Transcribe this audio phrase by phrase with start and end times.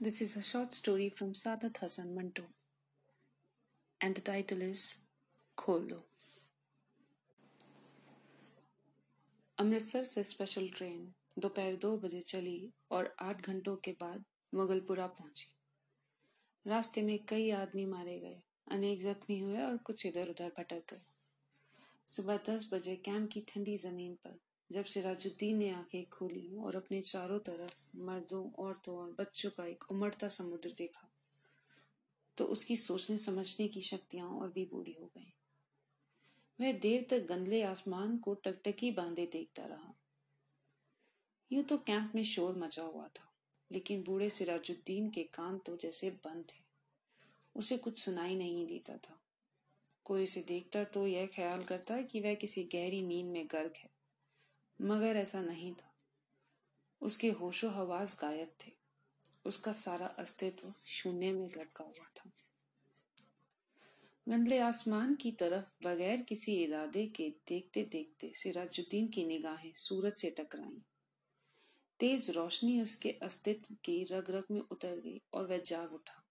[0.00, 2.42] This is a short story from Sadat Hassan Manto,
[4.00, 4.96] and the title is
[5.58, 6.00] दो
[9.58, 11.06] अमृतसर से special train
[11.38, 15.50] दोपहर दो बजे चली और आठ घंटों के बाद मुगलपुरा पहुँची।
[16.66, 18.40] रास्ते में कई आदमी मारे गए
[18.72, 21.02] अनेक जख्मी हुए और कुछ इधर उधर भटक गए।
[22.08, 24.38] सुबह दस बजे कैंप की ठंडी ज़मीन पर
[24.74, 29.84] जब सिराजुद्दीन ने आँखें खोली और अपने चारों तरफ़ मर्दों, औरतों और बच्चों का एक
[29.90, 31.08] उमड़ता समुद्र देखा
[32.38, 35.30] तो उसकी सोचने समझने की शक्तियाँ और भी बूढ़ी हो गईं।
[36.60, 39.94] वह देर तक गंदले आसमान को टकटकी बांधे देखता रहा।
[41.52, 43.32] यूँ तो कैंप में शोर मचा हुआ था,
[43.72, 46.62] लेकिन बूढ़े सिराजुद्दीन के कान तो जैसे बंद थे।
[47.56, 49.20] उसे कुछ सुनाई नहीं देता था।
[50.04, 53.93] कोई इसे देखता तो यह ख्याल करता कि वह किसी गहरी नींद में गर्क है।
[54.80, 55.94] मगर ऐसा नहीं था।
[57.00, 58.72] उसके होशो हवास गायब थे।
[59.44, 62.30] उसका सारा अस्तित्व शून्य में लटका हुआ था।
[64.28, 70.30] गंदले आसमान की तरफ़ बगैर किसी इरादे के देखते देखते सिराजुद्दीन की निगाहें सूरज से
[70.30, 70.80] टकराईं।
[71.98, 76.24] तेज रोशनी उसके अस्तित्व की रग रग में उतर गई और वह जाग उठा।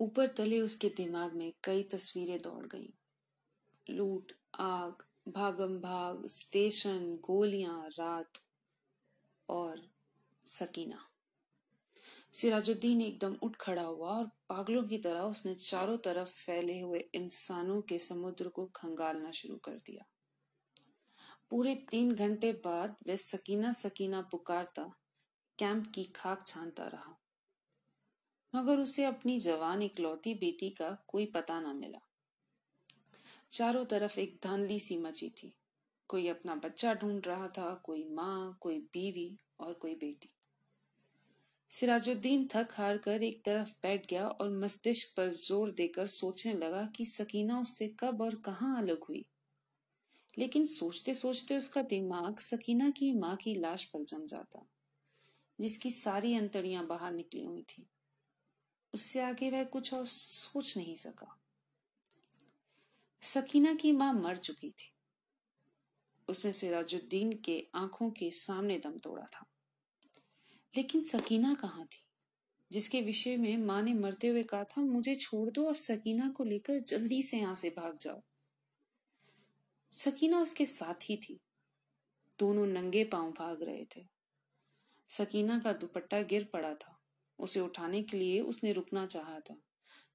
[0.00, 2.88] ऊपर तले उसके दिमाग में कई तस्वीरें दौड़ गईं।
[3.90, 4.94] लूट, आग
[5.28, 8.32] भागम भाग, स्टेशन, गोलियाँ, रात
[9.48, 9.90] और
[10.44, 10.98] सकीना।
[12.32, 17.82] सिराजुद्दीन एकदम उठ खड़ा हुआ और पागलों की तरह उसने चारों तरफ़ फैले हुए इंसानों
[17.82, 20.04] के समुद्र को खंगालना शुरू कर दिया।
[21.50, 24.92] पूरे तीन घंटे बाद वह सकीना सकीना पुकारता,
[25.58, 27.18] कैंप की खाक छानता रहा।
[28.54, 32.11] मगर उसे अपनी जवान, इकलौती बेटी का कोई पता न मिला।
[33.52, 35.54] चारों तरफ़ एक धांधली सी मची थी।
[36.08, 40.30] कोई अपना बच्चा ढूंढ रहा था, कोई माँ, कोई बीवी और कोई बेटी।
[41.70, 46.88] सिराजुद्दीन थक हार कर एक तरफ़ बैठ गया और मस्तिष्क पर ज़ोर देकर सोचने लगा
[46.96, 49.24] कि सकीना उससे कब और कहाँ अलग हुई।
[50.38, 54.66] लेकिन सोचते सोचते उसका दिमाग सकीना की माँ की लाश पर जम जाता,
[55.60, 57.86] जिसकी सारी अंतड़ियाँ बाहर निकली हुई थी।
[58.94, 61.41] उससे आगे वह कुछ और सोच नहीं सका।
[63.22, 64.92] सकीना की माँ मर चुकी थी।
[66.28, 69.46] उसने सिराजुद्दीन के आँखों के सामने दम तोड़ा था।
[70.76, 72.04] लेकिन सकीना कहाँ थी?
[72.72, 76.44] जिसके विषय में माँ ने मरते हुए कहा था, मुझे छोड़ दो और सकीना को
[76.44, 78.22] लेकर जल्दी से यहाँ से भाग जाओ।
[79.92, 81.40] सकीना उसके साथ ही थी।
[82.38, 84.06] दोनों नंगे पाँव भाग रहे थे।
[85.08, 87.00] सकीना का दुपट्टा गिर पड़ा था।
[87.38, 89.56] उसे उठाने के लिए उसने रुकना चाहा था।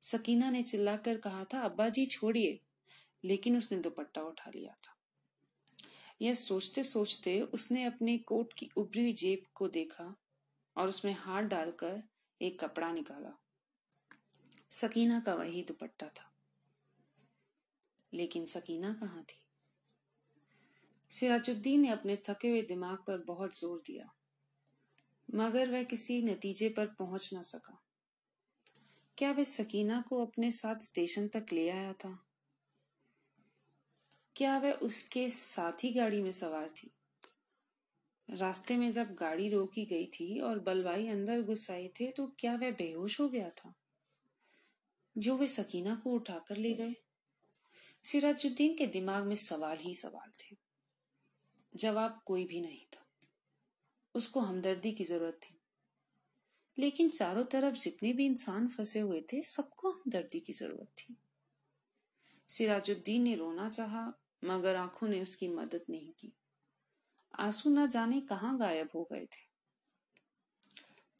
[0.01, 2.63] सकीना ने चिल्लाकर कहा था अब्बा जी छोड़िए।
[3.23, 4.95] लेकिन उसने दुपट्टा उठा लिया था।
[6.21, 10.15] यह सोचते सोचते उसने अपने कोट की उभरी जेब को देखा
[10.75, 12.01] और उसमें हाथ डालकर
[12.41, 13.37] एक कपड़ा निकाला।
[14.69, 16.31] सकीना का वही दुपट्टा था।
[18.13, 19.41] लेकिन सकीना कहाँ थी?
[21.11, 24.09] सिराजुद्दीन ने अपने थके हुए दिमाग पर बहुत ज़ोर दिया,
[25.29, 27.81] मगर वह किसी नतीजे पर पहुँच ना सका।
[29.17, 32.26] क्या वह सकीना को अपने साथ स्टेशन तक ले आया था?
[34.37, 36.91] क्या वह उसके साथ ही गाड़ी में सवार थी?
[38.29, 42.55] रास्ते में जब गाड़ी रोकी गई थी और बलवाई अंदर घुस आए थे तो क्या
[42.55, 43.73] वह बेहोश हो गया था?
[45.17, 46.95] जो वे सकीना को उठाकर ले गए।
[48.03, 50.57] सिराजुद्दीन के दिमाग में सवाल ही सवाल थे।
[51.75, 53.05] जवाब कोई भी नहीं था।
[54.15, 55.59] उसको हमदर्दी की ज़रूरत थी।
[56.79, 61.17] लेकिन चारों तरफ़ जितने भी इंसान फंसे हुए थे, सबको हमदर्दी की ज़रूरत थी।
[62.49, 66.33] सिराजुद्दीन ने रोना चाहा मगर आँखों ने उसकी मदद नहीं की।
[67.39, 69.47] आँसू न जाने कहाँ गायब हो गए थे।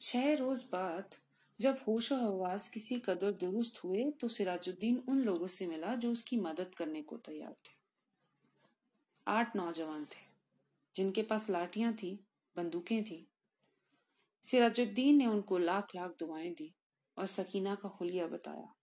[0.00, 1.14] छह रोज बाद
[1.60, 6.36] जब होश हवास किसी कदर दुरुस्त हुए तो सिराजुद्दीन उन लोगों से मिला जो उसकी
[6.36, 7.76] मदद करने को तैयार थे।
[9.26, 10.26] आठ नौजवान थे,
[10.94, 12.24] जिनके पास लाठियाँ थी,
[12.56, 13.28] बंदूकें थी।
[14.42, 16.74] सिराजुद्दीन ने उनको लाख लाख दुआएँ दी
[17.18, 18.74] और सकीना का हुलिया बताया।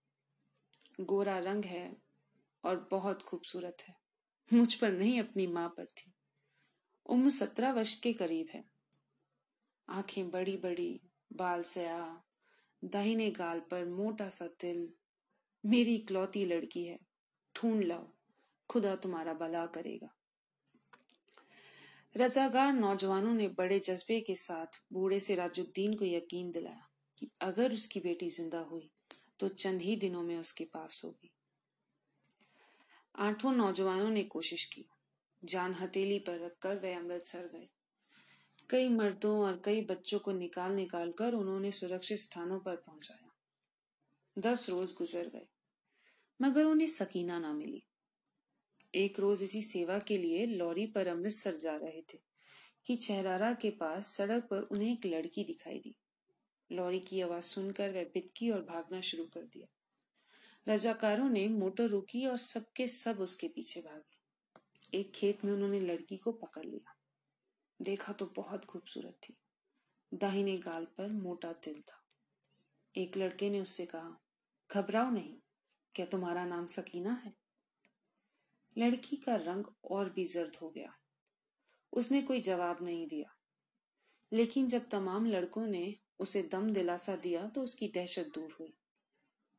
[1.01, 1.97] गोरा रंग है
[2.63, 4.04] और बहुत खूबसूरत है।
[4.53, 6.13] मुझ पर नहीं अपनी माँ पर थी।
[7.05, 8.63] उम्र सत्रह वर्ष के करीब है।
[9.89, 11.01] आँखें बड़ी बड़ी,
[11.33, 12.33] बाल स्याह,
[12.87, 14.93] दाहिने गाल पर मोटा सा तिल।
[15.65, 16.99] मेरी इकलौती लड़की है।
[17.55, 18.07] ढूंढ लाओ,
[18.69, 20.09] खुदा तुम्हारा भला करेगा।
[22.17, 26.87] रजागार नौजवानों ने बड़े जज्बे के साथ बूढ़े से राजुद्दीन को यकीन दिलाया
[27.19, 28.91] कि अगर उसकी बेटी ज़िंदा हुई
[29.39, 31.34] तो चंद ही दिनों में उसके पास होगी।
[33.17, 34.85] आठों नौजवानों ने कोशिश की।
[35.43, 37.67] जान हथेली पर रखकर वे अमृतसर गए।
[38.69, 43.31] कई मर्दों और कई बच्चों को निकाल निकाल कर उन्होंने सुरक्षित स्थानों पर पहुँचाया।
[44.37, 45.47] दस रोज गुजर गए,
[46.41, 47.83] मगर उन्हें सकीना ना मिली।
[48.95, 52.19] एक रोज इसी सेवा के लिए लॉरी पर अमृतसर जा रहे थे
[52.85, 55.95] कि चहरारा के पास सड़क पर उन्हें एक लड़की दिखाई दी।
[56.71, 59.67] लॉरी की आवाज़ सुनकर वह बिटकी और भागना शुरू कर दिया।
[60.67, 64.15] रजाकारों ने मोटर रोकी और सबके सब उसके पीछे भागे।
[64.99, 66.93] एक खेत में उन्होंने लड़की को पकड़ लिया।
[67.81, 69.37] देखा तो बहुत खूबसूरत थी।
[70.13, 72.03] दाहिने गाल पर मोटा तिल था।
[72.97, 74.21] एक लड़के ने उससे कहा,
[74.71, 75.37] घबराओ नहीं,
[75.93, 77.33] क्या तुम्हारा नाम सकीना है?
[78.77, 80.97] लड़की का रंग और भी जर्द हो गया।
[81.93, 83.35] उसने कोई जवाब नहीं दिया।
[84.33, 88.73] लेकिन जब तमाम लड़कों ने उसे दम दिलासा दिया तो उसकी दहशत दूर हुई।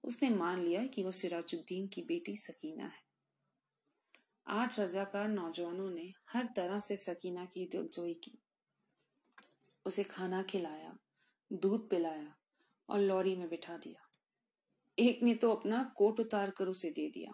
[0.07, 3.05] उसने मान लिया कि वो सिराजुद्दीन की बेटी सकीना है।
[4.47, 8.39] आठ रजाकार नौजवानों ने हर तरह से सकीना की दिलजोई की।
[9.87, 10.97] उसे खाना खिलाया,
[11.53, 12.35] दूध पिलाया
[12.89, 14.09] और लॉरी में बिठा दिया।
[14.99, 17.33] एक ने तो अपना कोट उतार कर उसे दे दिया,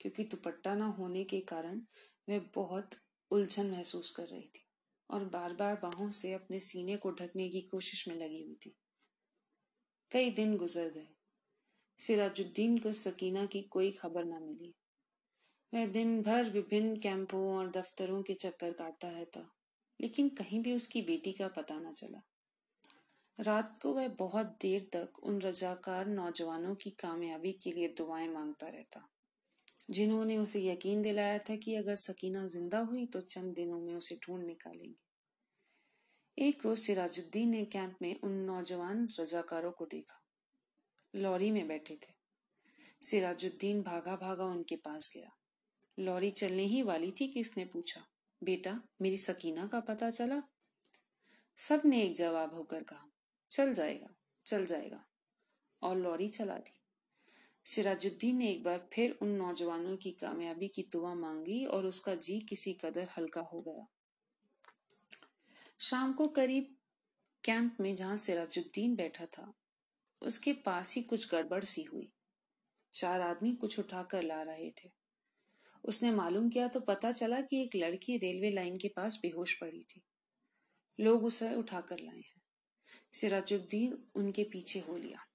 [0.00, 1.80] क्योंकि दुपट्टा न होने के कारण
[2.28, 2.96] वह बहुत
[3.30, 4.66] उलझन महसूस कर रही थी
[5.10, 8.74] और बार बार बाहों से अपने सीने को ढकने की कोशिश में लगी हुई थी।
[10.10, 11.08] कई दिन गुजर गए
[12.00, 14.72] सिराजुद्दीन को सकीना की कोई खबर न मिली।
[15.72, 19.40] वह दिन भर विभिन्न कैंपों और दफ्तरों के चक्कर काटता रहता,
[20.00, 22.22] लेकिन कहीं भी उसकी बेटी का पता न चला।
[23.38, 28.68] रात को वह बहुत देर तक उन रजाकार नौजवानों की कामयाबी के लिए दुआएँ माँगता
[28.68, 29.06] रहता,
[29.90, 34.18] जिन्होंने उसे यकीन दिलाया था कि अगर सकीना ज़िंदा हुई तो चंद दिनों में उसे
[34.26, 34.98] ढूंढ निकालेंगे।
[36.38, 40.20] एक रोज सिराजुद्दीन ने कैंप में उन नौजवान रजाकारों को देखा।
[41.14, 42.12] लॉरी में बैठे थे।
[43.02, 45.32] सिराजुद्दीन भागा भागा उनके पास गया।
[45.98, 48.06] लॉरी चलने ही वाली थी कि उसने पूछा,
[48.44, 50.42] बेटा, मेरी सकीना का पता चला?
[51.56, 53.08] सबने एक जवाब होकर कहा,
[53.50, 54.08] चल जाएगा
[54.46, 55.04] चल जाएगा।
[55.82, 56.80] और लॉरी चला दी।
[57.64, 62.40] सिराजुद्दीन ने एक बार फिर उन नौजवानों की कामयाबी की दुआ मांगी और उसका जी
[62.40, 63.86] किसी कदर हल्का हो गया।
[65.78, 66.76] शाम को करीब
[67.44, 69.54] कैंप में जहाँ सिराजुद्दीन बैठा था
[70.22, 72.12] उसके पास ही कुछ गड़बड़ सी हुई।
[72.92, 74.90] चार आदमी कुछ उठाकर ला रहे थे।
[75.84, 79.82] उसने मालूम किया तो पता चला कि एक लड़की रेलवे लाइन के पास बेहोश पड़ी
[79.82, 80.02] थी।
[81.00, 82.42] लोग उसे उठाकर लाए हैं।
[83.12, 85.26] सिराजुद्दीन उनके पीछे हो लिया।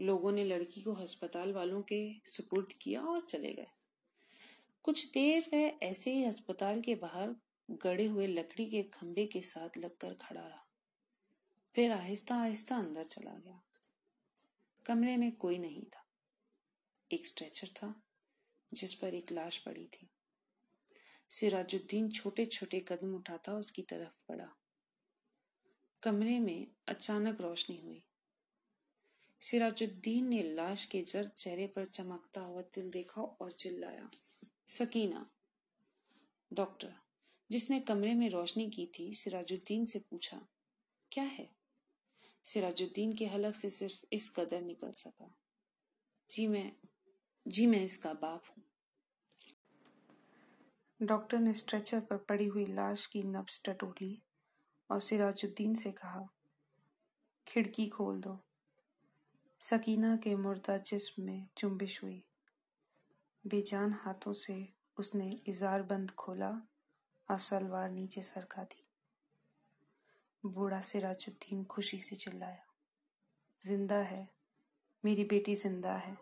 [0.00, 3.66] लोगों ने लड़की को अस्पताल वालों के सुपुर्द किया और चले गए।
[4.82, 7.36] कुछ देर वह ऐसे ही अस्पताल के बाहर
[7.70, 10.66] गड़े हुए लकड़ी के खंबे के साथ लगकर खड़ा रहा।
[11.74, 13.62] फिर आहिस्ता आहिस्ता अंदर चला गया।
[14.86, 16.06] कमरे में कोई नहीं था।
[17.12, 18.02] एक स्ट्रेचर था,
[18.74, 20.10] जिस पर एक लाश पड़ी थी।
[21.30, 24.48] सिराजुद्दीन छोटे छोटे कदम उठाता उसकी तरफ़ पड़ा।
[26.02, 28.02] कमरे में अचानक रोशनी हुई।
[29.40, 34.10] सिराजुद्दीन ने लाश के जर्द चेहरे पर चमकता हुआ तिल देखा और चिल्लाया,
[34.66, 35.30] सकीना,
[36.52, 36.94] डॉक्टर,
[37.50, 40.48] जिसने कमरे में रोशनी की थी, सिराजुद्दीन से पूछा,
[41.12, 41.61] क्या है?
[42.44, 45.34] सिराजुद्दीन के हलक से सिर्फ़ इस कदर निकल सका।
[46.30, 46.72] जी मैं
[47.46, 48.64] जी मैं इसका बाप हूँ।
[51.00, 54.22] डॉक्टर ने स्ट्रेचर पर पड़ी हुई लाश की नब्ज टटोली
[54.90, 56.28] और सिराजुद्दीन से कहा,
[57.46, 58.38] खिड़की खोल दो।
[59.60, 62.22] सकीना के मुर्दा जिस्म में चुंबिश हुई।
[63.44, 66.50] बेजान हाथों से उसने इजार बंद खोला
[67.28, 68.81] और सलवार नीचे सरका दी।
[70.44, 72.64] बूढ़ा सिराजुद्दीन खुशी से चिल्लाया
[73.62, 74.28] ज़िंदा है
[75.04, 76.16] मेरी बेटी ज़िंदा है।